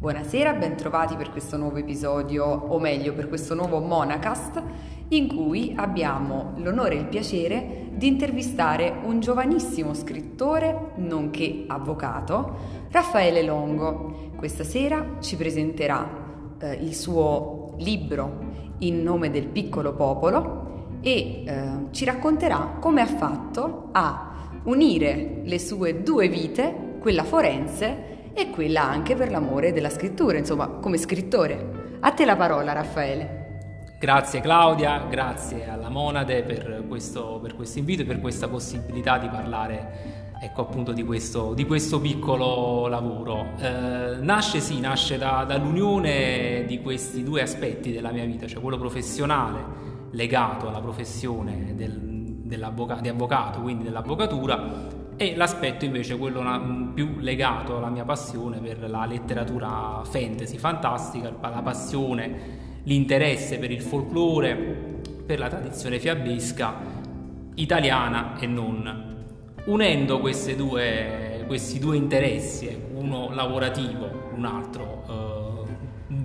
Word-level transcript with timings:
Buonasera, 0.00 0.54
bentrovati 0.54 1.14
per 1.14 1.30
questo 1.30 1.58
nuovo 1.58 1.76
episodio, 1.76 2.46
o 2.46 2.78
meglio 2.78 3.12
per 3.12 3.28
questo 3.28 3.54
nuovo 3.54 3.80
Monacast, 3.80 4.62
in 5.08 5.28
cui 5.28 5.74
abbiamo 5.76 6.54
l'onore 6.56 6.94
e 6.94 7.00
il 7.00 7.04
piacere 7.04 7.88
di 7.92 8.06
intervistare 8.06 8.94
un 9.04 9.20
giovanissimo 9.20 9.92
scrittore, 9.92 10.92
nonché 10.94 11.64
avvocato, 11.66 12.86
Raffaele 12.90 13.42
Longo. 13.42 14.30
Questa 14.36 14.64
sera 14.64 15.18
ci 15.20 15.36
presenterà 15.36 16.56
eh, 16.58 16.72
il 16.76 16.94
suo 16.94 17.74
libro 17.76 18.78
In 18.78 19.02
nome 19.02 19.30
del 19.30 19.48
piccolo 19.48 19.92
popolo 19.92 20.96
e 21.02 21.44
eh, 21.44 21.70
ci 21.90 22.06
racconterà 22.06 22.78
come 22.80 23.02
ha 23.02 23.06
fatto 23.06 23.90
a 23.92 24.60
unire 24.62 25.42
le 25.44 25.58
sue 25.58 26.02
due 26.02 26.28
vite, 26.28 26.96
quella 27.00 27.24
forense 27.24 28.16
e 28.32 28.50
quella 28.50 28.82
anche 28.82 29.14
per 29.14 29.30
l'amore 29.30 29.72
della 29.72 29.90
scrittura, 29.90 30.38
insomma, 30.38 30.68
come 30.68 30.96
scrittore. 30.96 31.98
A 32.00 32.12
te 32.12 32.24
la 32.24 32.36
parola, 32.36 32.72
Raffaele. 32.72 33.38
Grazie 33.98 34.40
Claudia, 34.40 35.04
grazie 35.10 35.68
alla 35.68 35.90
Monade 35.90 36.42
per 36.42 36.84
questo, 36.88 37.38
per 37.42 37.54
questo 37.54 37.78
invito 37.80 38.00
e 38.00 38.06
per 38.06 38.18
questa 38.18 38.48
possibilità 38.48 39.18
di 39.18 39.28
parlare 39.28 40.30
ecco 40.42 40.62
appunto 40.62 40.92
di 40.92 41.04
questo, 41.04 41.52
di 41.52 41.66
questo 41.66 42.00
piccolo 42.00 42.86
lavoro. 42.86 43.48
Eh, 43.58 44.16
nasce 44.20 44.60
sì, 44.60 44.80
nasce 44.80 45.18
da, 45.18 45.44
dall'unione 45.46 46.64
di 46.66 46.80
questi 46.80 47.22
due 47.22 47.42
aspetti 47.42 47.92
della 47.92 48.10
mia 48.10 48.24
vita, 48.24 48.46
cioè 48.46 48.62
quello 48.62 48.78
professionale 48.78 49.88
legato 50.12 50.68
alla 50.68 50.80
professione 50.80 51.74
del, 51.76 51.92
di 51.92 53.08
avvocato, 53.08 53.60
quindi 53.60 53.84
dell'avvocatura, 53.84 54.98
e 55.22 55.36
l'aspetto 55.36 55.84
invece 55.84 56.16
quello 56.16 56.40
più 56.94 57.16
legato 57.18 57.76
alla 57.76 57.90
mia 57.90 58.04
passione 58.04 58.58
per 58.58 58.88
la 58.88 59.04
letteratura 59.04 60.00
fantasy, 60.02 60.56
fantastica, 60.56 61.30
la 61.38 61.60
passione, 61.60 62.80
l'interesse 62.84 63.58
per 63.58 63.70
il 63.70 63.82
folklore, 63.82 64.56
per 65.26 65.38
la 65.38 65.48
tradizione 65.48 65.98
fiabesca 65.98 66.74
italiana 67.56 68.38
e 68.38 68.46
non. 68.46 69.26
Unendo 69.66 70.20
due, 70.56 71.44
questi 71.46 71.78
due 71.78 71.96
interessi, 71.98 72.74
uno 72.94 73.28
lavorativo, 73.30 74.30
un 74.34 74.46
altro 74.46 75.04
eh, 75.06 75.59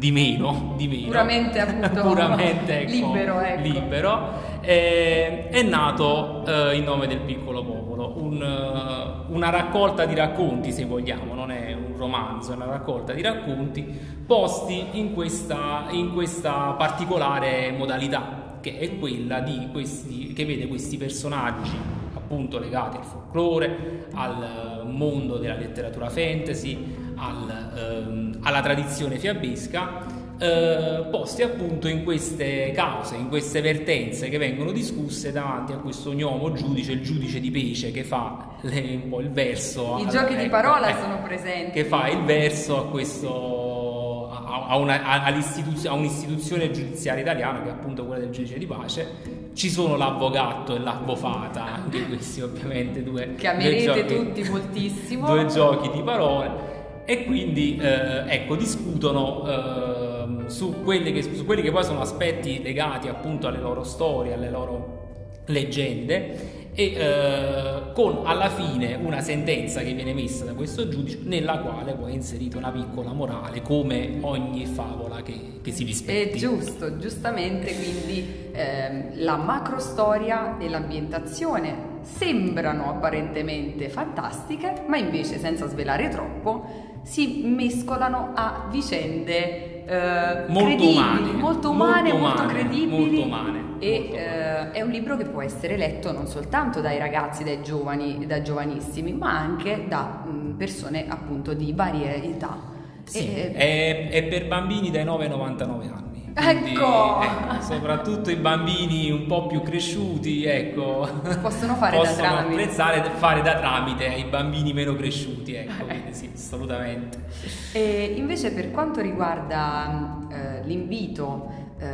di 0.06 0.12
meno, 0.12 0.74
di 0.78 0.88
meno, 0.88 1.08
puramente, 1.08 1.60
appunto, 1.60 2.02
puramente 2.02 2.82
ecco, 2.82 2.92
libero, 2.92 3.40
ecco. 3.40 3.62
libero. 3.62 4.30
Eh, 4.62 5.50
è 5.50 5.64
nato 5.64 6.44
eh, 6.46 6.76
in 6.76 6.84
nome 6.84 7.08
del 7.08 7.22
piccolo 7.22 7.64
popolo, 7.64 8.14
un, 8.18 8.40
uh, 8.40 9.34
una 9.34 9.50
raccolta 9.50 10.06
di 10.06 10.14
racconti 10.14 10.72
se 10.72 10.86
vogliamo, 10.86 11.34
non 11.34 11.50
è 11.50 11.74
un 11.74 11.98
romanzo, 11.98 12.52
è 12.52 12.56
una 12.56 12.66
raccolta 12.66 13.14
di 13.14 13.24
racconti 13.24 13.84
posti 14.26 14.86
in 14.92 15.14
questa, 15.14 15.86
in 15.90 16.14
questa 16.14 16.76
particolare 16.78 17.72
modalità 17.72 18.58
che 18.62 18.78
è 18.78 19.00
quella 19.00 19.40
di 19.40 19.70
questi, 19.72 20.34
che 20.34 20.46
vede 20.46 20.68
questi 20.68 20.98
personaggi 20.98 22.04
appunto 22.16 22.58
legati 22.58 22.98
al 22.98 23.06
folklore, 23.06 24.08
al 24.14 24.84
mondo 24.88 25.38
della 25.38 25.56
letteratura 25.56 26.10
fantasy, 26.10 27.05
al, 27.16 27.72
ehm, 27.76 28.40
alla 28.42 28.62
tradizione 28.62 29.18
fiabesca, 29.18 30.24
eh, 30.38 31.08
posti 31.10 31.44
appunto 31.44 31.88
in 31.88 32.04
queste 32.04 32.72
cause, 32.76 33.16
in 33.16 33.30
queste 33.30 33.62
vertenze 33.62 34.30
che 34.30 34.38
vengono 34.38 34.72
discusse 34.72 35.32
davanti 35.32 35.72
a 35.72 35.78
questo 35.78 36.12
gnomo 36.12 36.52
giudice, 36.52 36.92
il 36.92 37.02
giudice 37.02 37.40
di 37.40 37.52
Pece 37.52 37.92
che 37.92 38.04
fa 38.04 38.58
le, 38.62 39.00
un 39.04 39.10
po' 39.10 39.22
il 39.22 39.30
verso. 39.30 39.98
I 39.98 40.02
alla, 40.02 40.12
giochi 40.12 40.34
ecco, 40.34 40.44
di 40.44 40.50
parola 40.50 40.88
eh, 40.90 41.02
sono 41.02 41.22
presenti. 41.24 41.72
Che 41.72 41.86
fa 41.86 42.10
il 42.10 42.22
verso 42.24 42.78
a 42.78 42.88
questo 42.90 44.30
a, 44.68 44.78
una, 44.78 45.04
a, 45.04 45.24
a, 45.24 45.94
un'istituzione 45.94 46.72
giudiziaria 46.72 47.22
italiana 47.22 47.62
che 47.62 47.70
è 47.70 47.72
appunto 47.72 48.06
quella 48.06 48.22
del 48.22 48.32
giudice 48.32 48.58
di 48.58 48.66
pace 48.66 49.44
ci 49.54 49.70
sono 49.70 49.96
l'avvocato 49.96 50.76
e 50.76 50.80
l'avvofata, 50.80 51.64
anche 51.64 52.06
questi 52.08 52.42
ovviamente 52.42 53.02
due... 53.04 53.36
Che 53.36 53.48
amerete 53.48 53.86
due 53.86 54.06
giochi, 54.06 54.16
tutti 54.16 54.50
moltissimo. 54.50 55.28
Due 55.28 55.46
giochi 55.46 55.92
di 55.92 56.02
parole 56.02 56.75
e 57.06 57.24
quindi 57.26 57.78
eh, 57.80 58.24
ecco, 58.28 58.56
discutono 58.56 59.48
eh, 59.48 60.50
su, 60.50 60.84
che, 60.84 61.22
su, 61.22 61.46
quelli 61.46 61.62
che 61.62 61.72
poi 61.72 61.84
sono 61.84 62.02
aspetti 62.02 62.62
legati 62.64 63.08
appunto 63.08 63.48
alle 63.48 63.60
loro 63.60 63.84
storie, 63.84 64.34
alle 64.34 64.50
loro 64.50 65.04
leggende 65.46 66.64
e 66.74 66.94
eh, 66.94 67.94
con 67.94 68.22
alla 68.26 68.50
fine 68.50 68.96
una 68.96 69.22
sentenza 69.22 69.82
che 69.82 69.94
viene 69.94 70.14
messa 70.14 70.44
da 70.44 70.54
questo 70.54 70.90
giudice 70.90 71.20
nella 71.24 71.60
quale 71.60 71.94
poi 71.94 72.12
è 72.12 72.16
inserita 72.16 72.58
una 72.58 72.72
piccola 72.72 73.14
morale 73.14 73.62
come 73.62 74.18
ogni 74.22 74.66
favola 74.66 75.22
che, 75.22 75.60
che 75.62 75.72
si 75.72 75.86
rispetti. 75.86 76.38
Giusto, 76.38 76.98
giustamente 76.98 77.74
quindi 77.74 78.50
ehm, 78.52 79.24
la 79.24 79.38
macrostoria 79.38 80.58
e 80.58 80.68
l'ambientazione 80.68 81.94
sembrano 82.02 82.90
apparentemente 82.90 83.88
fantastiche 83.90 84.84
ma 84.88 84.98
invece 84.98 85.40
senza 85.40 85.68
svelare 85.68 86.10
troppo 86.10 86.94
si 87.06 87.44
mescolano 87.46 88.32
a 88.34 88.68
vicende 88.72 89.86
eh, 89.86 90.46
molto, 90.48 90.90
umane, 90.90 91.32
molto 91.34 91.70
umane, 91.70 92.12
molto, 92.12 92.28
molto 92.28 92.46
credibili. 92.48 92.88
Molto 92.88 93.22
umane, 93.22 93.64
e 93.78 94.00
molto 94.00 94.16
eh, 94.16 94.72
è 94.72 94.82
un 94.82 94.90
libro 94.90 95.16
che 95.16 95.26
può 95.26 95.44
essere 95.44 95.78
letto 95.78 96.12
non 96.12 96.26
soltanto 96.26 96.82
dai 96.82 96.98
ragazzi, 96.98 97.44
dai 97.44 97.62
giovani, 97.62 98.26
da 98.26 98.42
giovanissimi, 98.42 99.14
ma 99.14 99.38
anche 99.38 99.86
da 99.88 100.24
mh, 100.26 100.56
persone 100.58 101.06
appunto 101.08 101.54
di 101.54 101.74
varie 101.74 102.24
età. 102.24 102.74
Sì, 103.04 103.36
e, 103.36 103.54
è, 103.54 104.10
è 104.10 104.24
per 104.24 104.48
bambini 104.48 104.90
dai 104.90 105.04
9 105.04 105.26
ai 105.26 105.30
99 105.30 105.86
anni. 105.86 106.15
Quindi, 106.36 106.72
ecco. 106.72 107.22
ecco. 107.22 107.62
soprattutto 107.62 108.30
i 108.30 108.36
bambini 108.36 109.10
un 109.10 109.26
po' 109.26 109.48
più 109.48 109.62
cresciuti, 109.62 110.44
ecco, 110.44 111.08
possono 111.42 111.76
fare 111.76 111.96
possono 111.96 112.22
da 112.22 112.28
tramite. 112.28 112.62
apprezzare 112.62 113.10
fare 113.12 113.42
da 113.42 113.56
tramite 113.56 114.08
ai 114.08 114.26
bambini 114.26 114.74
meno 114.74 114.96
cresciuti, 114.96 115.54
ecco, 115.54 115.86
quindi 115.86 116.14
sì, 116.14 116.30
assolutamente. 116.34 117.24
E 117.72 118.16
invece 118.18 118.52
per 118.52 118.72
quanto 118.72 119.00
riguarda 119.00 120.28
eh, 120.30 120.62
l'invito 120.64 121.50
eh, 121.80 121.88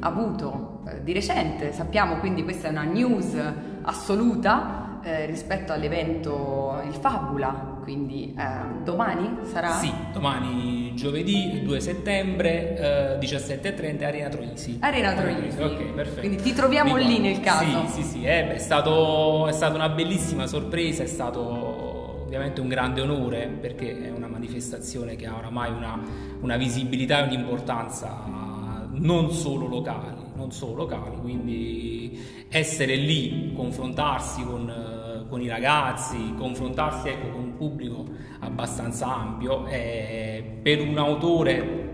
avuto 0.00 0.80
eh, 0.88 1.02
di 1.04 1.12
recente, 1.12 1.72
sappiamo 1.72 2.16
quindi 2.16 2.42
questa 2.42 2.68
è 2.68 2.70
una 2.72 2.82
news 2.82 3.40
assoluta, 3.82 5.00
eh, 5.02 5.26
rispetto 5.26 5.72
all'evento 5.72 6.82
Il 6.84 6.94
Fabula, 6.94 7.78
quindi 7.82 8.34
eh, 8.36 8.82
domani 8.82 9.38
sarà? 9.42 9.70
Sì, 9.70 9.92
domani 10.12 10.87
giovedì 10.98 11.62
2 11.62 11.80
settembre 11.80 13.18
eh, 13.18 13.24
17.30 13.24 14.04
Arena 14.04 14.28
Troisi. 14.28 14.76
Arena 14.80 15.14
Troisi. 15.14 15.62
Ok, 15.62 15.84
perfetto. 15.94 16.20
Quindi 16.20 16.42
ti 16.42 16.52
troviamo 16.52 16.96
Ricordo. 16.96 17.16
lì 17.16 17.20
nel 17.20 17.40
caso. 17.40 17.86
Sì, 17.86 18.02
sì, 18.02 18.08
sì, 18.08 18.24
eh, 18.24 18.44
beh, 18.44 18.54
è, 18.54 18.58
stato, 18.58 19.46
è 19.46 19.52
stata 19.52 19.74
una 19.74 19.88
bellissima 19.88 20.46
sorpresa, 20.46 21.04
è 21.04 21.06
stato 21.06 22.24
ovviamente 22.24 22.60
un 22.60 22.68
grande 22.68 23.00
onore 23.00 23.46
perché 23.46 24.06
è 24.06 24.10
una 24.10 24.26
manifestazione 24.26 25.16
che 25.16 25.26
ha 25.26 25.36
oramai 25.36 25.70
una, 25.70 25.98
una 26.40 26.56
visibilità 26.56 27.20
e 27.20 27.26
un'importanza 27.28 28.56
non 28.90 29.30
solo 29.30 29.66
locali, 29.66 30.22
non 30.34 30.50
solo 30.50 30.74
locali, 30.74 31.16
quindi 31.20 32.18
essere 32.48 32.96
lì, 32.96 33.52
confrontarsi 33.54 34.42
con, 34.42 34.68
eh, 34.68 35.28
con 35.28 35.40
i 35.40 35.48
ragazzi, 35.48 36.34
confrontarsi 36.36 37.08
ecco, 37.08 37.28
con 37.28 37.47
pubblico 37.58 38.06
abbastanza 38.38 39.14
ampio, 39.14 39.66
è, 39.66 40.42
per 40.62 40.80
un 40.80 40.96
autore 40.96 41.86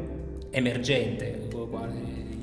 emergente, 0.50 1.44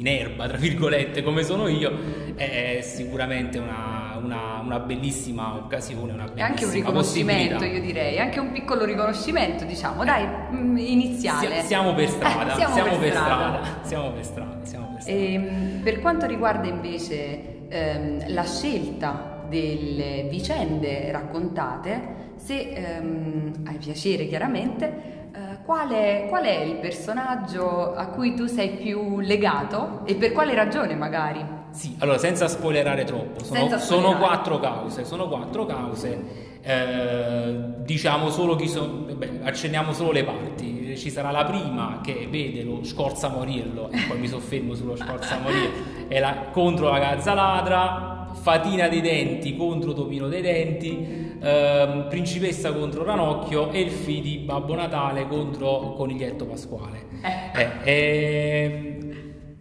in 0.01 0.07
erba, 0.07 0.47
tra 0.47 0.57
virgolette, 0.57 1.21
come 1.21 1.43
sono 1.43 1.67
io, 1.67 1.91
è 2.35 2.79
sicuramente 2.81 3.59
una, 3.59 4.19
una, 4.21 4.59
una 4.63 4.79
bellissima 4.79 5.53
occasione, 5.55 6.11
una 6.11 6.23
bellissima 6.23 6.47
È 6.47 6.49
anche 6.49 6.65
un 6.65 6.71
riconoscimento, 6.71 7.63
io 7.63 7.79
direi, 7.79 8.19
anche 8.19 8.39
un 8.39 8.51
piccolo 8.51 8.83
riconoscimento, 8.83 9.63
diciamo, 9.63 10.03
dai, 10.03 10.25
mm, 10.25 10.75
iniziale. 10.77 11.61
Siamo 11.61 11.93
per 11.93 12.09
strada, 12.09 12.55
siamo, 12.55 12.97
per, 12.97 13.11
strada. 13.11 13.61
siamo 13.83 14.11
per 14.11 14.25
strada, 14.25 14.59
siamo 14.65 14.91
per 14.93 15.01
strada. 15.01 15.19
E, 15.19 15.79
per 15.83 15.99
quanto 15.99 16.25
riguarda 16.25 16.67
invece 16.67 17.67
ehm, 17.69 18.33
la 18.33 18.43
scelta 18.43 19.45
delle 19.47 20.27
vicende 20.29 21.11
raccontate, 21.11 22.20
se 22.43 22.71
ehm, 22.71 23.63
hai 23.65 23.77
piacere 23.77 24.27
chiaramente, 24.27 25.19
qual 25.63 25.89
è, 25.89 26.25
qual 26.27 26.43
è 26.43 26.59
il 26.63 26.75
personaggio 26.75 27.93
a 27.93 28.07
cui 28.07 28.33
tu 28.33 28.45
sei 28.45 28.71
più 28.71 29.19
legato 29.19 30.01
e 30.05 30.15
per 30.15 30.31
quale 30.31 30.53
ragione 30.53 30.95
magari? 30.95 31.59
Sì, 31.69 31.95
allora 31.99 32.17
senza 32.17 32.47
spoilerare 32.47 33.05
troppo, 33.05 33.43
sono, 33.43 33.59
spoilerare. 33.59 33.81
sono 33.81 34.17
quattro 34.17 34.59
cause, 34.59 35.05
sono 35.05 35.27
quattro 35.29 35.65
cause. 35.65 36.49
Eh, 36.61 37.55
diciamo 37.77 38.29
solo 38.29 38.55
chi 38.55 38.67
sono, 38.67 39.05
accenniamo 39.43 39.93
solo 39.93 40.11
le 40.11 40.23
parti. 40.23 40.79
Ci 40.97 41.09
sarà 41.09 41.31
la 41.31 41.45
prima 41.45 42.01
che 42.03 42.27
vede 42.29 42.63
lo 42.63 42.83
Scorza 42.83 43.29
Moriello, 43.29 43.89
e 43.89 44.03
poi 44.09 44.19
mi 44.19 44.27
soffermo 44.27 44.73
sullo 44.73 44.97
Scorza 44.97 45.37
Moriello, 45.39 45.71
è 46.09 46.19
la, 46.19 46.47
contro 46.51 46.89
la 46.89 46.99
Gazza 46.99 47.33
Ladra, 47.33 48.20
Fatina 48.33 48.87
dei 48.87 49.01
Denti 49.01 49.55
contro 49.55 49.93
Topino 49.93 50.27
dei 50.27 50.41
Denti, 50.41 51.37
ehm, 51.41 52.07
Principessa 52.09 52.73
contro 52.73 53.03
Ranocchio, 53.03 53.71
Elfi 53.71 54.21
di 54.21 54.37
Babbo 54.39 54.75
Natale 54.75 55.27
contro 55.27 55.93
Coniglietto 55.95 56.45
Pasquale. 56.45 57.05
Eh. 57.21 57.61
Eh, 57.61 57.91
eh, 57.91 58.97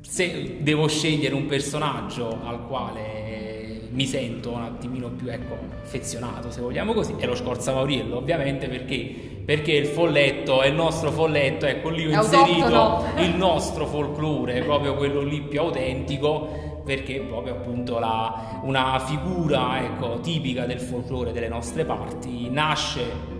se 0.01 0.57
devo 0.61 0.89
scegliere 0.89 1.35
un 1.35 1.47
personaggio 1.47 2.39
al 2.45 2.67
quale 2.67 3.89
mi 3.91 4.07
sento 4.07 4.53
un 4.53 4.63
attimino 4.63 5.09
più 5.09 5.29
ecco, 5.29 5.57
affezionato, 5.83 6.51
se 6.51 6.61
vogliamo 6.61 6.93
così, 6.93 7.15
è 7.19 7.27
lo 7.27 7.35
Scorza 7.35 7.73
Mauriello, 7.73 8.17
ovviamente 8.17 8.69
perché 8.69 9.39
perché 9.51 9.73
il 9.73 9.87
folletto 9.87 10.63
è 10.63 10.69
il 10.69 10.75
nostro 10.75 11.11
folletto, 11.11 11.67
ecco 11.67 11.89
lì 11.89 12.07
ho 12.07 12.23
inserito 12.23 13.05
il 13.17 13.35
nostro 13.35 13.85
folklore, 13.85 14.63
proprio 14.63 14.95
quello 14.95 15.23
lì 15.23 15.41
più 15.41 15.59
autentico, 15.59 16.70
perché 16.85 17.17
è 17.17 17.21
proprio 17.21 17.55
appunto 17.55 17.99
la, 17.99 18.61
una 18.63 18.99
figura 18.99 19.83
ecco, 19.83 20.21
tipica 20.21 20.67
del 20.67 20.81
folklore 20.81 21.33
delle 21.33 21.49
nostre 21.49 21.85
parti, 21.85 22.49
nasce 22.51 23.39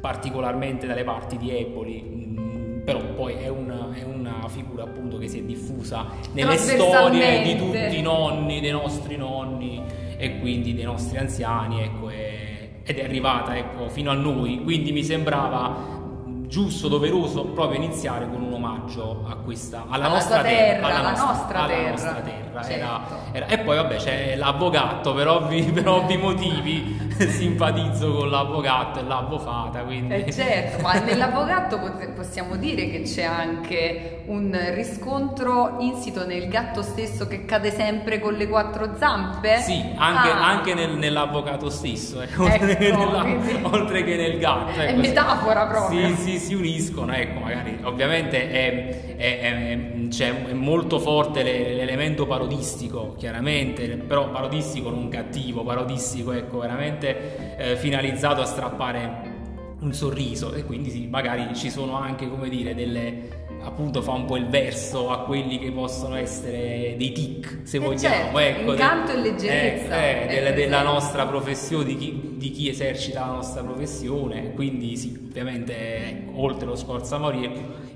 particolarmente 0.00 0.86
dalle 0.86 1.04
parti 1.04 1.36
di 1.36 1.50
Eboli, 1.50 2.02
mm, 2.02 2.80
però 2.82 3.00
poi 3.14 3.34
è 3.34 3.48
una, 3.48 3.92
è 3.92 4.02
una, 4.02 4.48
figura 4.48 4.84
appunto 4.84 5.18
che 5.18 5.28
si 5.28 5.38
è 5.38 5.42
diffusa 5.42 6.06
nelle 6.32 6.56
storie 6.56 7.42
di 7.42 7.56
tutti 7.56 7.98
i 7.98 8.02
nonni, 8.02 8.60
dei 8.60 8.72
nostri 8.72 9.16
nonni 9.16 9.82
e 10.16 10.38
quindi 10.40 10.74
dei 10.74 10.84
nostri 10.84 11.18
anziani, 11.18 11.82
ecco, 11.82 12.08
e 12.10 12.50
ed 12.90 12.98
è 12.98 13.04
arrivata 13.04 13.56
ecco, 13.56 13.88
fino 13.88 14.10
a 14.10 14.14
noi, 14.14 14.62
quindi 14.64 14.90
mi 14.90 15.04
sembrava 15.04 15.99
giusto, 16.50 16.88
doveroso 16.88 17.44
proprio 17.44 17.80
iniziare 17.80 18.28
con 18.28 18.42
un 18.42 18.52
omaggio 18.52 19.24
a 19.26 19.36
questa, 19.36 19.84
alla, 19.88 20.06
alla 20.06 20.14
nostra 20.14 20.42
terra, 20.42 20.88
terra, 20.88 20.98
alla, 20.98 21.10
nostra, 21.10 21.26
nostra 21.26 21.58
alla 21.60 21.68
terra. 21.68 21.90
Nostra 21.90 22.14
terra. 22.20 22.62
Certo. 22.62 22.74
Era, 22.74 23.30
era, 23.32 23.46
e 23.46 23.58
poi 23.60 23.76
vabbè 23.76 23.96
c'è 23.96 24.36
l'avvocato, 24.36 25.14
per 25.14 25.28
ovvi, 25.28 25.62
per 25.62 25.88
ovvi 25.88 26.16
motivi 26.16 27.09
simpatizzo 27.28 28.12
con 28.12 28.30
l'avvocato 28.30 29.00
e 29.00 29.02
l'avvofata. 29.02 29.80
Quindi... 29.80 30.14
Eh 30.14 30.32
certo, 30.32 30.82
ma 30.82 30.98
nell'avvocato 31.04 31.78
possiamo 32.14 32.56
dire 32.56 32.88
che 32.90 33.02
c'è 33.02 33.24
anche 33.24 34.22
un 34.26 34.56
riscontro 34.74 35.76
insito 35.80 36.26
nel 36.26 36.48
gatto 36.48 36.82
stesso 36.82 37.26
che 37.26 37.44
cade 37.44 37.70
sempre 37.70 38.18
con 38.20 38.34
le 38.34 38.48
quattro 38.48 38.96
zampe? 38.96 39.58
Sì, 39.58 39.82
anche, 39.96 40.28
ah. 40.30 40.46
anche 40.46 40.74
nel, 40.74 40.96
nell'avvocato 40.96 41.70
stesso, 41.70 42.20
eh, 42.22 42.28
oltre, 42.36 42.78
ecco, 42.78 42.98
nella, 42.98 43.68
oltre, 43.68 44.04
che 44.04 44.16
nel 44.16 44.38
gatto. 44.38 44.80
Ecco, 44.80 44.92
è 44.92 44.96
metafora 44.96 45.66
proprio. 45.66 46.08
Sì, 46.08 46.14
sì, 46.16 46.38
si 46.38 46.54
uniscono, 46.54 47.12
ecco, 47.12 47.40
magari 47.40 47.78
ovviamente 47.82 48.50
è, 48.50 49.16
è, 49.16 49.40
è, 49.40 49.78
cioè, 50.10 50.46
è 50.46 50.52
molto 50.52 50.98
forte 50.98 51.42
l'elemento 51.42 52.26
parodistico, 52.26 53.14
chiaramente, 53.16 53.86
però 53.96 54.30
parodistico 54.30 54.90
non 54.90 55.08
cattivo, 55.08 55.62
parodistico, 55.62 56.32
ecco, 56.32 56.58
veramente 56.58 57.56
eh, 57.56 57.76
finalizzato 57.76 58.40
a 58.40 58.44
strappare 58.44 59.38
un 59.80 59.92
sorriso 59.94 60.52
e 60.52 60.64
quindi 60.64 60.90
sì, 60.90 61.06
magari 61.06 61.54
ci 61.54 61.70
sono 61.70 61.94
anche, 61.96 62.28
come 62.28 62.48
dire, 62.48 62.74
delle 62.74 63.38
appunto 63.62 64.00
fa 64.00 64.12
un 64.12 64.24
po' 64.24 64.36
il 64.36 64.46
verso 64.46 65.10
a 65.10 65.18
quelli 65.24 65.58
che 65.58 65.70
possono 65.70 66.16
essere 66.16 66.94
dei 66.96 67.12
tic, 67.12 67.60
se 67.64 67.76
eh 67.76 67.80
vogliamo. 67.80 68.14
Certo, 68.14 68.38
ecco, 68.38 68.72
incanto 68.72 69.12
e 69.12 69.16
leggerezza. 69.16 70.02
Eh, 70.02 70.22
eh, 70.22 70.26
della, 70.26 70.50
della, 70.52 70.82
nostra 70.82 71.26
professione, 71.26 71.84
di 71.84 71.96
chi, 71.96 72.34
di 72.36 72.50
chi, 72.50 72.68
esercita 72.68 73.20
la 73.20 73.32
nostra 73.32 73.62
professione. 73.62 74.52
Quindi 74.54 74.96
sì, 74.96 75.26
ovviamente 75.28 76.24
oltre 76.34 76.66
lo 76.66 76.76
Scorza 76.76 77.18
Morie, 77.18 77.50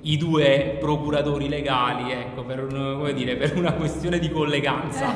i 0.04 0.16
due 0.16 0.76
procuratori 0.80 1.48
legali, 1.48 2.12
ecco, 2.12 2.44
per, 2.44 2.64
un, 2.64 3.12
dire, 3.14 3.36
per 3.36 3.56
una 3.56 3.72
questione 3.72 4.18
di 4.18 4.30
colleganza. 4.30 5.06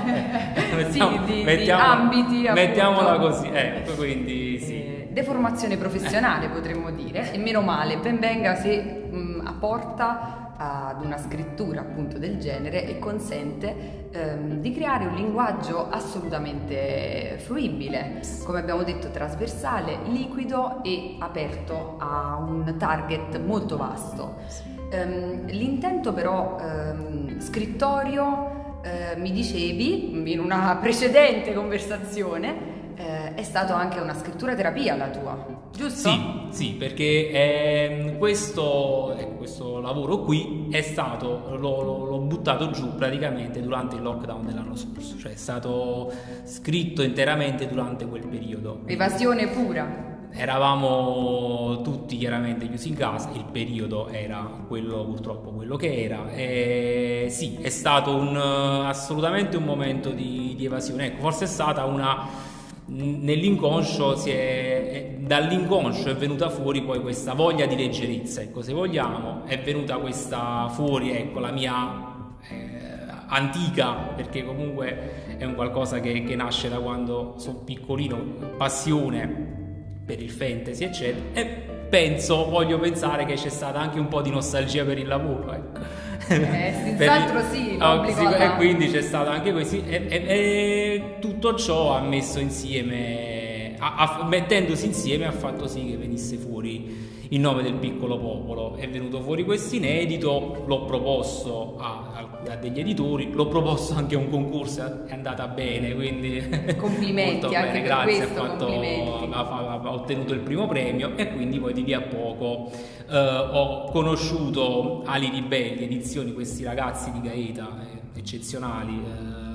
mettiamo, 0.74 1.24
sì, 1.26 1.32
di, 1.32 1.42
mettiamo, 1.42 2.10
di 2.10 2.16
ambiti. 2.16 2.48
Mettiamola 2.50 3.10
appunto. 3.12 3.28
così, 3.28 3.48
ecco, 3.52 3.92
quindi 3.94 4.58
sì. 4.58 4.72
Eh, 4.74 5.08
deformazione 5.10 5.76
professionale 5.76 6.48
potremmo 6.48 6.90
dire, 6.90 7.32
e 7.32 7.38
meno 7.38 7.60
male, 7.60 7.98
ben 7.98 8.18
venga 8.18 8.54
se 8.54 8.80
mh, 9.10 9.42
apporta 9.44 10.52
ad 10.60 11.04
una 11.04 11.18
scrittura 11.18 11.82
appunto 11.82 12.18
del 12.18 12.38
genere 12.38 12.84
e 12.84 12.98
consente 12.98 14.08
ehm, 14.10 14.58
di 14.58 14.72
creare 14.72 15.06
un 15.06 15.14
linguaggio 15.14 15.88
assolutamente 15.88 17.36
fruibile, 17.38 18.20
come 18.44 18.58
abbiamo 18.58 18.82
detto 18.82 19.10
trasversale, 19.10 19.98
liquido 20.06 20.82
e 20.82 21.16
aperto 21.20 21.96
a 21.98 22.36
un 22.36 22.74
target 22.76 23.38
molto 23.38 23.76
vasto. 23.76 24.76
Um, 24.90 25.44
l'intento 25.48 26.14
però 26.14 26.56
um, 26.58 27.38
scrittorio, 27.40 28.80
uh, 28.82 29.20
mi 29.20 29.32
dicevi 29.32 30.30
in 30.32 30.40
una 30.40 30.78
precedente 30.80 31.52
conversazione, 31.52 32.94
uh, 32.96 33.34
è 33.34 33.42
stata 33.42 33.76
anche 33.76 34.00
una 34.00 34.14
scrittura 34.14 34.54
terapia 34.54 34.96
la 34.96 35.10
tua, 35.10 35.68
giusto? 35.72 36.08
Sì, 36.08 36.46
sì 36.50 36.74
perché 36.78 37.30
eh, 37.30 38.16
questo, 38.18 39.14
eh, 39.18 39.36
questo, 39.36 39.78
lavoro 39.80 40.20
qui 40.20 40.68
è 40.70 40.80
stato, 40.80 41.54
l'ho, 41.58 41.82
l'ho 41.82 42.18
buttato 42.20 42.70
giù 42.70 42.94
praticamente 42.94 43.60
durante 43.60 43.96
il 43.96 44.02
lockdown 44.02 44.46
dell'anno 44.46 44.74
scorso, 44.74 45.18
cioè 45.18 45.32
è 45.32 45.36
stato 45.36 46.10
scritto 46.44 47.02
interamente 47.02 47.68
durante 47.68 48.06
quel 48.06 48.26
periodo. 48.26 48.80
Evasione 48.86 49.48
pura 49.48 50.16
eravamo 50.32 51.80
tutti 51.82 52.16
chiaramente 52.16 52.68
chiusi 52.68 52.88
in 52.88 52.94
casa, 52.94 53.30
il 53.34 53.44
periodo 53.50 54.08
era 54.08 54.64
quello 54.66 55.04
purtroppo 55.04 55.50
quello 55.50 55.76
che 55.76 56.02
era. 56.02 56.30
E 56.30 57.26
sì, 57.30 57.58
è 57.60 57.68
stato 57.68 58.14
un, 58.14 58.36
assolutamente 58.36 59.56
un 59.56 59.64
momento 59.64 60.10
di, 60.10 60.54
di 60.56 60.64
evasione, 60.64 61.06
ecco, 61.06 61.20
forse 61.20 61.44
è 61.44 61.48
stata 61.48 61.84
una 61.84 62.56
nell'inconscio 62.90 64.16
si 64.16 64.30
è, 64.30 65.16
dall'inconscio 65.18 66.08
è 66.08 66.16
venuta 66.16 66.48
fuori 66.48 66.82
poi 66.82 67.00
questa 67.00 67.34
voglia 67.34 67.66
di 67.66 67.76
leggerezza, 67.76 68.40
ecco, 68.40 68.62
se 68.62 68.72
vogliamo, 68.72 69.44
è 69.44 69.58
venuta 69.60 69.96
questa 69.98 70.68
fuori, 70.70 71.10
ecco, 71.10 71.38
la 71.38 71.50
mia 71.50 72.36
eh, 72.48 72.78
antica, 73.26 73.92
perché 74.16 74.44
comunque 74.44 75.36
è 75.36 75.44
un 75.44 75.54
qualcosa 75.54 76.00
che, 76.00 76.24
che 76.24 76.34
nasce 76.34 76.70
da 76.70 76.78
quando 76.78 77.34
sono 77.36 77.58
piccolino, 77.58 78.16
passione 78.56 79.66
per 80.08 80.22
il 80.22 80.30
fantasy, 80.30 80.84
eccetera. 80.84 81.22
E 81.34 81.44
penso, 81.90 82.48
voglio 82.48 82.78
pensare 82.78 83.26
che 83.26 83.34
c'è 83.34 83.50
stata 83.50 83.78
anche 83.78 83.98
un 83.98 84.08
po' 84.08 84.22
di 84.22 84.30
nostalgia 84.30 84.82
per 84.82 84.96
il 84.96 85.06
lavoro. 85.06 85.52
Ecco. 85.52 85.80
Eh, 86.28 86.72
senz'altro 86.96 87.42
sì, 87.50 87.76
oh, 87.78 88.04
e 88.04 88.54
quindi 88.56 88.90
c'è 88.90 89.02
stato 89.02 89.28
anche 89.28 89.52
questo. 89.52 89.76
E, 89.76 90.06
e, 90.08 90.16
e, 90.16 91.14
tutto 91.20 91.54
ciò 91.56 91.94
ha 91.94 92.00
messo 92.00 92.38
insieme, 92.38 93.74
ha, 93.78 93.96
ha, 93.96 94.24
mettendosi 94.24 94.86
insieme, 94.86 95.26
ha 95.26 95.32
fatto 95.32 95.66
sì 95.66 95.84
che 95.84 95.98
venisse 95.98 96.38
fuori 96.38 97.07
il 97.28 97.40
nome 97.40 97.62
del 97.62 97.74
piccolo 97.74 98.18
popolo. 98.18 98.76
È 98.76 98.88
venuto 98.88 99.20
fuori 99.20 99.44
questo 99.44 99.76
inedito, 99.76 100.64
l'ho 100.66 100.84
proposto 100.84 101.76
a, 101.78 102.28
a, 102.46 102.56
degli 102.56 102.80
editori, 102.80 103.32
l'ho 103.32 103.48
proposto 103.48 103.94
anche 103.94 104.14
a 104.14 104.18
un 104.18 104.30
concorso, 104.30 105.06
è 105.06 105.12
andata 105.12 105.46
bene, 105.48 105.94
quindi 105.94 106.42
complimenti 106.76 107.54
anche 107.54 107.72
bene, 107.72 107.82
grazie, 107.82 108.16
questo, 108.18 108.42
ha, 108.42 108.46
fatto, 108.46 108.66
ha, 108.66 109.80
ha, 109.82 109.92
ottenuto 109.92 110.32
il 110.32 110.40
primo 110.40 110.66
premio 110.66 111.16
e 111.16 111.32
quindi 111.32 111.58
poi 111.58 111.72
di 111.72 111.84
lì 111.84 111.92
a 111.92 112.00
poco 112.00 112.70
eh, 113.08 113.16
ho 113.16 113.90
conosciuto 113.90 115.02
Ali 115.04 115.28
Ribelli, 115.30 115.84
edizioni, 115.84 116.32
questi 116.32 116.64
ragazzi 116.64 117.10
di 117.12 117.20
Gaeta 117.20 117.68
eh, 118.14 118.18
eccezionali. 118.18 118.94
Eh, 118.94 119.46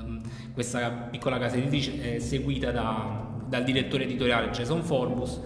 questa 0.53 1.07
piccola 1.09 1.39
casa 1.39 1.55
editrice 1.55 2.15
è 2.15 2.19
seguita 2.19 2.69
da, 2.69 3.27
dal 3.47 3.63
direttore 3.63 4.03
editoriale 4.03 4.51
Jason 4.51 4.83
Forbus 4.83 5.41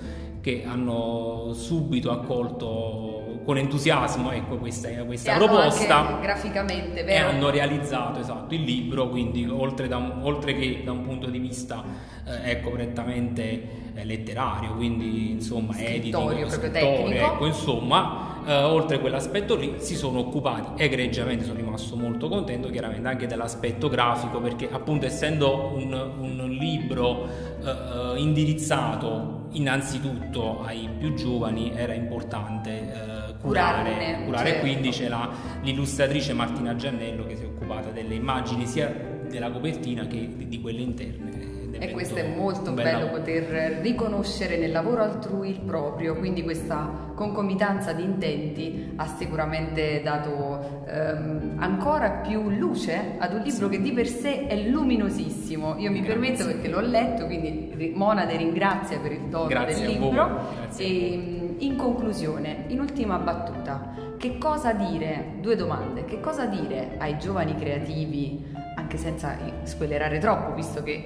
che 0.47 0.63
hanno 0.65 1.51
subito 1.51 2.09
accolto 2.09 3.41
con 3.43 3.57
entusiasmo 3.57 4.31
ecco, 4.31 4.55
questa, 4.55 4.89
questa 5.03 5.35
proposta 5.35 6.19
graficamente 6.21 7.03
vero? 7.03 7.09
e 7.09 7.17
hanno 7.17 7.49
realizzato 7.49 8.21
esatto, 8.21 8.53
il 8.53 8.61
libro 8.61 9.09
quindi 9.09 9.45
oltre, 9.45 9.93
un, 9.93 10.19
oltre, 10.21 10.55
che 10.55 10.83
da 10.85 10.93
un 10.93 11.01
punto 11.01 11.29
di 11.29 11.39
vista 11.39 11.83
eh, 12.25 12.51
ecco, 12.51 12.71
prettamente 12.71 13.91
eh, 13.93 14.05
letterario 14.05 14.73
quindi 14.75 15.31
insomma 15.31 15.77
edito 15.77 16.31
ecco, 16.31 17.45
insomma 17.45 18.26
eh, 18.47 18.63
oltre 18.63 18.99
quell'aspetto 18.99 19.55
lì 19.55 19.75
si 19.77 19.95
sono 19.95 20.19
occupati 20.19 20.81
egregiamente, 20.81 21.43
sono 21.43 21.57
rimasto 21.57 21.97
molto 21.97 22.29
contento 22.29 22.69
chiaramente 22.69 23.05
anche 23.07 23.27
dell'aspetto 23.27 23.89
grafico 23.89 24.39
perché 24.39 24.69
appunto 24.71 25.05
essendo 25.05 25.73
un, 25.75 25.91
un 25.91 26.49
libro 26.49 27.27
eh, 27.61 28.17
indirizzato 28.17 29.47
innanzitutto 29.51 30.63
ai 30.63 30.89
più 30.97 31.13
giovani 31.13 31.73
era 31.75 31.93
importante 31.93 32.71
eh, 32.71 33.35
curare, 33.41 33.91
Curarne, 33.91 34.25
curare 34.25 34.49
certo. 34.49 34.61
quindi 34.61 34.89
c'è 34.89 35.09
la, 35.09 35.29
l'illustratrice 35.61 36.33
Martina 36.33 36.75
Giannello 36.75 37.25
che 37.25 37.35
si 37.35 37.43
è 37.43 37.45
occupata 37.45 37.89
delle 37.89 38.15
immagini 38.15 38.65
sia 38.65 38.93
della 39.29 39.51
copertina 39.51 40.07
che 40.07 40.35
di, 40.35 40.47
di 40.47 40.61
quelle 40.61 40.81
interne 40.81 41.36
e 41.71 41.91
questo 41.91 42.15
è 42.15 42.27
molto 42.35 42.71
bello 42.71 43.05
lavoro. 43.05 43.17
poter 43.19 43.79
riconoscere 43.81 44.57
nel 44.57 44.71
lavoro 44.71 45.03
altrui 45.03 45.49
il 45.49 45.59
proprio, 45.59 46.15
quindi 46.15 46.43
questa 46.43 47.11
concomitanza 47.13 47.93
di 47.93 48.03
intenti 48.03 48.93
ha 48.95 49.07
sicuramente 49.07 50.01
dato 50.03 50.83
ehm, 50.87 51.55
ancora 51.57 52.09
più 52.09 52.49
luce 52.49 53.15
ad 53.17 53.33
un 53.33 53.41
libro 53.41 53.69
sì. 53.69 53.75
che 53.75 53.81
di 53.81 53.91
per 53.91 54.07
sé 54.07 54.47
è 54.47 54.55
luminosissimo. 54.67 55.75
Io 55.77 55.91
mi 55.91 56.01
Grazie. 56.01 56.13
permetto 56.13 56.45
perché 56.45 56.67
l'ho 56.67 56.81
letto, 56.81 57.25
quindi 57.25 57.91
Monade 57.95 58.37
ringrazia 58.37 58.99
per 58.99 59.11
il 59.11 59.21
dono 59.29 59.47
del 59.47 59.85
libro. 59.85 60.65
E, 60.77 61.55
in 61.59 61.75
conclusione, 61.75 62.65
in 62.67 62.79
ultima 62.79 63.17
battuta, 63.17 63.93
che 64.17 64.37
cosa 64.37 64.73
dire? 64.73 65.33
Due 65.41 65.55
domande. 65.55 66.05
Che 66.05 66.19
cosa 66.19 66.45
dire 66.45 66.95
ai 66.97 67.17
giovani 67.17 67.55
creativi, 67.55 68.45
anche 68.75 68.97
senza 68.97 69.35
spoilerare 69.63 70.19
troppo, 70.19 70.53
visto 70.53 70.83
che 70.83 71.03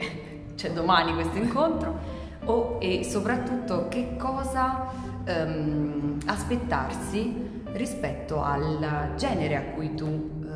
c'è 0.62 0.72
domani 0.74 1.14
questo 1.16 1.40
incontro? 1.40 2.20
O, 2.46 2.78
e 2.80 3.04
soprattutto 3.04 3.88
che 3.88 4.16
cosa 4.16 4.92
um, 5.28 6.20
aspettarsi 6.26 7.50
rispetto 7.74 8.44
al 8.44 9.14
genere 9.18 9.56
a 9.56 9.62
cui 9.74 9.96
tu 9.96 10.06
uh, 10.06 10.50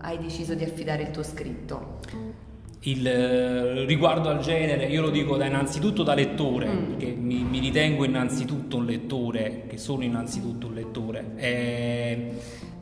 hai 0.00 0.18
deciso 0.18 0.54
di 0.54 0.62
affidare 0.62 1.02
il 1.02 1.10
tuo 1.10 1.24
scritto? 1.24 1.98
Il, 2.82 3.06
eh, 3.06 3.84
riguardo 3.84 4.28
al 4.28 4.38
genere, 4.38 4.86
io 4.86 5.02
lo 5.02 5.10
dico 5.10 5.36
da 5.36 5.46
innanzitutto 5.46 6.02
da 6.02 6.14
lettore, 6.14 6.66
mm. 6.66 6.84
perché 6.86 7.12
mi, 7.12 7.42
mi, 7.42 7.58
ritengo 7.58 8.04
innanzitutto 8.04 8.78
un 8.78 8.86
lettore, 8.86 9.64
che 9.68 9.76
sono 9.76 10.02
innanzitutto 10.02 10.68
un 10.68 10.74
lettore. 10.74 11.34
È, 11.34 12.30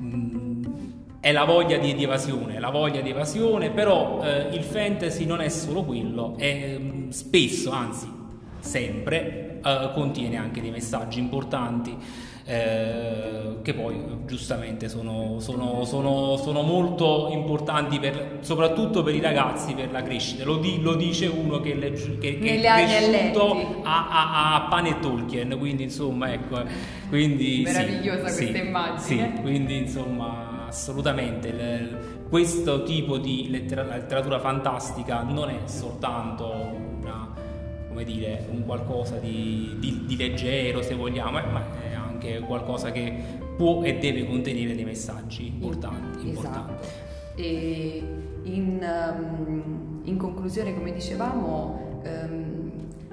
mm, 0.00 0.47
è 1.20 1.32
la 1.32 1.44
voglia 1.44 1.78
di, 1.78 1.94
di, 1.94 2.04
evasione, 2.04 2.60
la 2.60 2.70
voglia 2.70 3.00
di 3.00 3.10
evasione, 3.10 3.70
però 3.70 4.22
eh, 4.22 4.48
il 4.52 4.62
fantasy 4.62 5.24
non 5.24 5.40
è 5.40 5.48
solo 5.48 5.82
quello, 5.82 6.36
è 6.36 6.76
mm, 6.78 7.08
spesso, 7.10 7.70
anzi 7.70 8.08
sempre, 8.60 9.60
eh, 9.64 9.90
contiene 9.94 10.36
anche 10.36 10.60
dei 10.60 10.70
messaggi 10.70 11.18
importanti 11.18 11.96
eh, 12.50 13.58
che 13.60 13.74
poi 13.74 14.02
giustamente 14.24 14.88
sono, 14.88 15.38
sono, 15.38 15.84
sono, 15.84 16.38
sono 16.38 16.62
molto 16.62 17.28
importanti 17.30 17.98
per, 17.98 18.38
soprattutto 18.40 19.02
per 19.02 19.14
i 19.14 19.20
ragazzi 19.20 19.74
per 19.74 19.92
la 19.92 20.02
crescita. 20.02 20.44
Lo, 20.44 20.56
di, 20.56 20.80
lo 20.80 20.94
dice 20.94 21.26
uno 21.26 21.60
che, 21.60 21.74
legge, 21.74 22.16
che, 22.16 22.38
che 22.38 22.58
è 22.58 22.86
cresciuto 22.86 23.82
a, 23.82 24.08
a, 24.08 24.54
a, 24.54 24.60
Pane 24.68 24.88
e 24.88 24.98
Tolkien, 24.98 25.56
quindi 25.58 25.82
insomma 25.82 26.32
ecco. 26.32 26.62
Quindi, 27.10 27.62
Meravigliosa 27.64 28.28
sì, 28.28 28.44
questa 28.44 28.58
sì, 28.58 28.66
immagine. 28.66 29.32
Sì, 29.34 29.40
quindi 29.42 29.76
insomma 29.76 30.57
assolutamente. 30.68 31.50
Le, 31.52 32.16
questo 32.28 32.82
tipo 32.84 33.18
di 33.18 33.48
letteratura, 33.50 33.96
letteratura 33.96 34.38
fantastica 34.38 35.22
non 35.22 35.48
è 35.48 35.60
soltanto 35.64 36.46
una, 37.00 37.34
come 37.88 38.04
dire, 38.04 38.46
un 38.50 38.64
qualcosa 38.64 39.16
di, 39.16 39.74
di, 39.78 40.04
di 40.06 40.16
leggero 40.16 40.82
se 40.82 40.94
vogliamo, 40.94 41.38
eh, 41.38 41.46
ma 41.46 41.64
è 41.90 41.94
anche 41.94 42.40
qualcosa 42.40 42.92
che 42.92 43.12
può 43.56 43.82
e 43.82 43.98
deve 43.98 44.26
contenere 44.26 44.74
dei 44.74 44.84
messaggi 44.84 45.46
importanti. 45.46 46.30
Esatto. 46.30 47.06
E 47.34 48.02
in, 48.44 48.78
um, 48.80 50.00
in, 50.04 50.16
conclusione, 50.16 50.74
come 50.74 50.92
dicevamo, 50.92 52.00
um, 52.04 52.70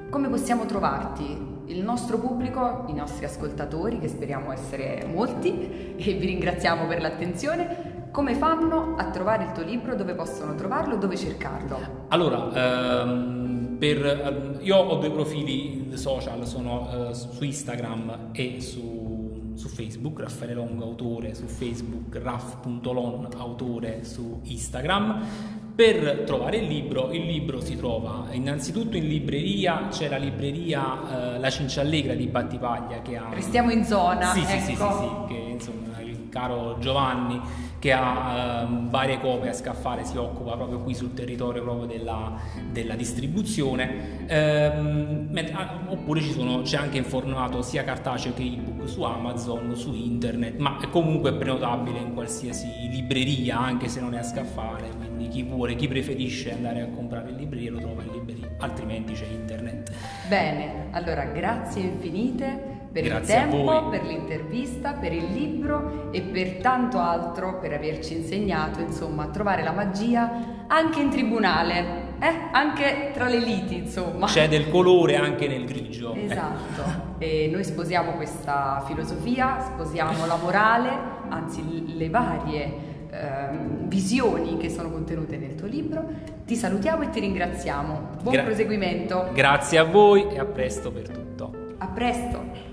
come 0.10 0.30
possiamo 0.30 0.66
trovarti? 0.66 1.55
Il 1.68 1.82
nostro 1.82 2.20
pubblico, 2.20 2.86
i 2.90 2.94
nostri 2.94 3.26
ascoltatori, 3.26 4.00
che 4.00 4.08
speriamo 4.08 4.52
essere 4.52 5.06
molti, 5.12 5.96
e 5.96 6.14
vi 6.14 6.26
ringraziamo 6.28 6.86
per 6.86 7.02
l'attenzione, 7.02 8.08
come 8.12 8.36
fanno 8.36 8.96
a 8.96 9.10
trovare 9.10 9.46
il 9.46 9.52
tuo 9.52 9.64
libro? 9.64 9.96
Dove 9.96 10.14
possono 10.14 10.56
trovarlo? 10.56 10.96
Dove 10.96 11.18
cercarlo? 11.18 12.06
Allora, 12.10 13.02
ehm, 13.02 13.76
per, 13.80 14.06
ehm, 14.06 14.58
io 14.62 14.78
ho 14.78 14.96
due 14.96 15.10
profili 15.12 15.98
social, 15.98 16.46
sono 16.46 17.10
eh, 17.10 17.14
su 17.14 17.44
Instagram 17.44 18.30
e 18.32 18.62
su, 18.62 19.15
su, 19.56 19.68
Facebook, 19.68 20.20
Raffaele 20.20 20.54
Longo 20.54 20.84
autore 20.84 21.34
su 21.34 21.46
Facebook, 21.46 22.20
raff.lon 22.22 23.30
autore 23.36 24.04
su 24.04 24.42
Instagram. 24.44 25.24
Per 25.76 26.24
trovare 26.26 26.58
il 26.58 26.68
libro, 26.68 27.12
il 27.12 27.26
libro 27.26 27.60
si 27.60 27.76
trova 27.76 28.28
innanzitutto 28.32 28.96
in 28.96 29.08
libreria, 29.08 29.88
c'è 29.90 30.08
la 30.08 30.16
libreria 30.16 31.34
eh, 31.36 31.40
La 31.40 31.50
Cinciallegra 31.50 32.14
di 32.14 32.28
Battipaglia 32.28 33.02
che 33.02 33.18
ha... 33.18 33.28
Restiamo 33.34 33.72
in 33.72 33.84
zona, 33.84 34.32
sì, 34.32 34.40
ecco. 34.40 34.50
sì, 34.50 34.60
sì, 34.60 34.66
sì, 34.66 34.76
sì, 34.76 35.34
che 35.34 35.36
insomma 35.36 36.00
il 36.00 36.15
caro 36.36 36.76
Giovanni 36.80 37.40
che 37.80 37.94
ha 37.94 38.64
ehm, 38.64 38.90
varie 38.90 39.22
copie 39.22 39.50
a 39.50 39.54
scaffale, 39.54 40.04
si 40.04 40.18
occupa 40.18 40.58
proprio 40.58 40.80
qui 40.80 40.94
sul 40.94 41.14
territorio 41.14 41.64
proprio 41.64 41.86
della, 41.86 42.34
della 42.72 42.96
distribuzione, 42.96 44.28
ehm, 44.28 45.30
ah, 45.54 45.80
oppure 45.88 46.20
sono, 46.22 46.62
c'è 46.64 46.76
anche 46.78 46.98
in 46.98 47.06
formato 47.06 47.62
sia 47.62 47.86
cartaceo 47.86 48.34
che 48.34 48.44
ebook 48.44 48.90
su 48.90 49.04
Amazon, 49.04 49.76
su 49.76 49.94
internet, 49.94 50.58
ma 50.58 50.78
è 50.82 50.90
comunque 50.90 51.34
prenotabile 51.34 52.00
in 52.00 52.14
qualsiasi 52.14 52.68
libreria, 52.90 53.58
anche 53.60 53.88
se 53.88 54.02
non 54.02 54.14
è 54.14 54.18
a 54.18 54.24
scaffale, 54.24 54.90
quindi 54.98 55.30
chi 55.30 55.44
vuole, 55.44 55.76
chi 55.76 55.88
preferisce 55.88 56.52
andare 56.52 56.82
a 56.82 56.88
comprare 56.88 57.30
in 57.30 57.38
libreria 57.38 57.72
lo 57.72 57.80
trova 57.80 58.04
in 58.04 58.12
libreria, 58.12 58.50
altrimenti 58.58 59.14
c'è 59.14 59.28
internet. 59.28 59.92
Bene, 60.28 60.88
allora 60.92 61.24
grazie 61.26 61.82
infinite 61.82 62.75
per 62.96 63.04
Grazie 63.04 63.36
il 63.36 63.50
tempo, 63.50 63.90
per 63.90 64.06
l'intervista, 64.06 64.94
per 64.94 65.12
il 65.12 65.26
libro 65.26 66.08
e 66.12 66.22
per 66.22 66.62
tanto 66.62 66.98
altro, 66.98 67.60
per 67.60 67.74
averci 67.74 68.16
insegnato, 68.16 68.80
insomma, 68.80 69.24
a 69.24 69.28
trovare 69.28 69.64
la 69.64 69.74
magia 69.74 70.64
anche 70.68 71.02
in 71.02 71.10
tribunale, 71.10 72.14
eh? 72.22 72.34
anche 72.54 73.12
tra 73.14 73.28
le 73.28 73.40
liti, 73.40 73.76
insomma. 73.76 74.28
C'è 74.28 74.48
del 74.48 74.70
colore 74.70 75.18
anche 75.18 75.46
nel 75.46 75.66
grigio. 75.66 76.14
Esatto, 76.14 77.18
e 77.20 77.50
noi 77.52 77.66
sposiamo 77.66 78.14
questa 78.14 78.82
filosofia, 78.88 79.60
sposiamo 79.60 80.26
la 80.26 80.38
morale, 80.38 80.90
anzi 81.28 81.98
le 81.98 82.10
varie 82.10 82.74
ehm, 83.12 83.90
visioni 83.90 84.56
che 84.56 84.70
sono 84.70 84.90
contenute 84.90 85.36
nel 85.36 85.56
tuo 85.56 85.68
libro. 85.68 86.02
Ti 86.46 86.56
salutiamo 86.56 87.04
e 87.04 87.10
ti 87.10 87.20
ringraziamo. 87.20 88.00
Buon 88.22 88.34
Gra- 88.36 88.44
proseguimento. 88.44 89.32
Grazie 89.34 89.80
a 89.80 89.84
voi 89.84 90.28
e 90.30 90.40
a 90.40 90.46
presto 90.46 90.94
per 90.94 91.10
tutto. 91.10 91.74
A 91.78 91.88
presto. 91.88 92.65